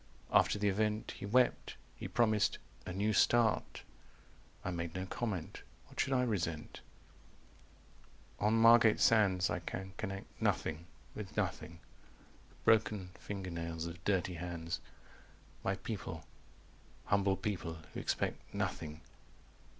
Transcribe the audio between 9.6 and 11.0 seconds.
I can connect Nothing